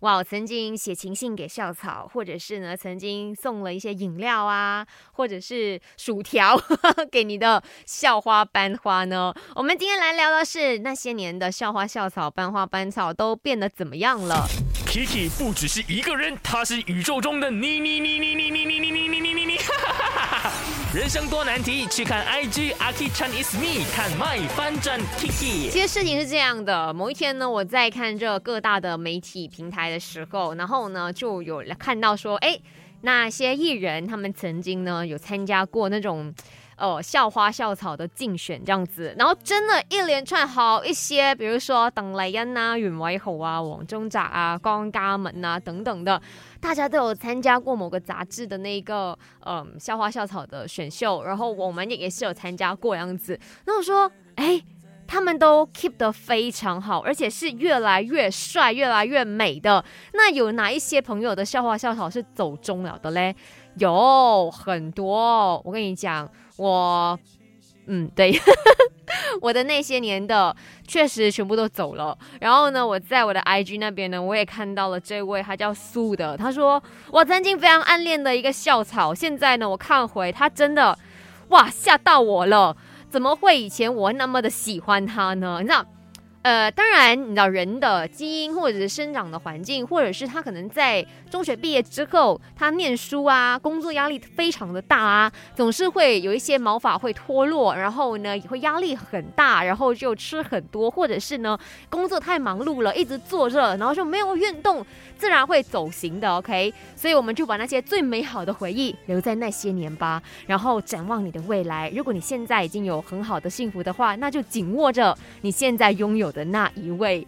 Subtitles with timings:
[0.00, 6.60] 哇曾经写情信给校草或者是呢曾经送了一些饮料啊或者是薯条
[7.10, 9.34] 给你的校花班花呢。
[9.54, 14.46] 我们今天来聊的是那些年的校花校草班花班草都变得怎么样了
[14.86, 18.59] ？Kiki 不只是一个人他是宇宙中的你你你你你。
[20.92, 25.70] 人生多难题，去看 IG Aki Chan is me，看 My 翻转 Kiki。
[25.70, 32.58] 其实事情是这样的，某一天呢，我在看这各大的媒体平台的时候，然后呢，就有看到说，哎，
[33.02, 36.34] 那些艺人他们曾经呢有参加过那种。
[36.80, 46.20] 呃，校花校草的竞选这样子，然后真的一连串好一些，比如说邓丽欣啊、袁伟豪啊、王中泽啊、江嘉文啊等等的，
[46.58, 53.38] 大家都有参加过某个杂志的那个嗯校花校草的选秀，然后我们也也是有参加过样子。
[53.66, 54.62] 那我说，哎，
[55.20, 59.84] 他们都 keep 得非常好，而且是越来越帅、越来越美的。
[60.14, 63.36] 那有哪一些朋友的校花校草是走中了的嘞？
[63.76, 66.26] 有很多，我跟你讲。
[66.56, 67.18] 我，
[67.86, 68.32] 嗯，对，
[69.42, 70.56] 我的那些年的
[70.88, 72.16] 确实全部都走了。
[72.40, 76.34] 然后呢，我在我的 IG 那边呢，我也看到了这位，他叫素的。
[76.34, 80.98] 他说我曾经非常暗恋的一个校草，现在呢，我看回他真的，
[81.48, 82.74] 哇，吓到我了！
[83.10, 85.58] 怎么会以前我那么的喜欢他呢？
[85.60, 85.84] 你知道？
[86.42, 101.58] 呃，当然，你知道人的基因或者是生长的环境，或者是他可能在中学毕业之后，他念书啊，工作压力非常的大啊，总是会有一些毛发会脱落，然后呢也会压力很大，然后就吃很多，或者是呢
[101.90, 104.84] 工作太忙碌了，一直坐着，然后就没有运动，
[105.18, 106.36] 自然会走形的。
[106.36, 111.90] OK， 所以我们就把那些最美好的回忆留在那些年吧，然后展望你的未来。
[111.94, 117.26] 如果你现在已经有很好的幸福的话，那就紧握着你现在拥有的那一位，